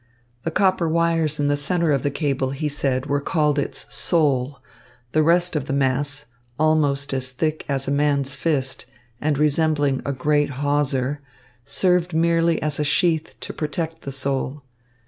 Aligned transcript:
The 0.41 0.49
copper 0.49 0.89
wires 0.89 1.39
in 1.39 1.47
the 1.47 1.55
centre 1.55 1.91
of 1.91 2.01
the 2.01 2.09
cable, 2.09 2.49
he 2.49 2.67
said, 2.67 3.05
were 3.05 3.21
called 3.21 3.59
its 3.59 3.85
soul, 3.93 4.57
the 5.11 5.21
rest 5.21 5.55
of 5.55 5.65
the 5.65 5.73
mass, 5.73 6.25
almost 6.57 7.13
as 7.13 7.29
thick 7.29 7.63
as 7.69 7.87
a 7.87 7.91
man's 7.91 8.33
fist 8.33 8.87
and 9.21 9.37
resembling 9.37 10.01
a 10.03 10.11
great 10.11 10.49
hawser, 10.63 11.21
served 11.65 12.15
merely 12.15 12.59
as 12.63 12.79
a 12.79 12.83
sheath 12.83 13.35
to 13.41 13.53
protect 13.53 14.01
the 14.01 14.11
soul. 14.11 14.63